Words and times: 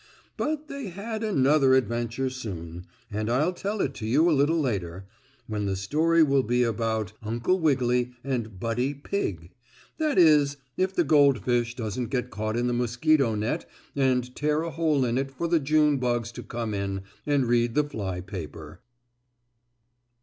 But 0.35 0.67
they 0.67 0.87
had 0.87 1.23
another 1.23 1.75
adventure 1.75 2.31
soon, 2.31 2.87
and 3.11 3.29
I'll 3.29 3.53
tell 3.53 3.81
it 3.81 3.93
to 3.97 4.07
you 4.07 4.27
a 4.27 4.33
little 4.33 4.59
later, 4.59 5.05
when 5.45 5.67
the 5.67 5.75
story 5.75 6.23
will 6.23 6.41
be 6.41 6.63
about 6.63 7.13
Uncle 7.21 7.59
Wiggily 7.59 8.13
and 8.23 8.59
Buddy 8.59 8.95
Pigg 8.95 9.51
that 9.99 10.17
is 10.17 10.57
if 10.75 10.95
the 10.95 11.03
goldfish 11.03 11.75
doesn't 11.75 12.07
get 12.07 12.31
caught 12.31 12.57
in 12.57 12.65
the 12.65 12.73
mosquito 12.73 13.35
net 13.35 13.69
and 13.95 14.35
tear 14.35 14.63
a 14.63 14.71
hole 14.71 15.05
in 15.05 15.19
it 15.19 15.29
for 15.29 15.47
the 15.47 15.59
June 15.59 15.97
bugs 15.97 16.31
to 16.31 16.41
come 16.41 16.73
in 16.73 17.03
and 17.27 17.45
read 17.45 17.75
the 17.75 17.83
fly 17.87 18.21
paper. 18.21 18.79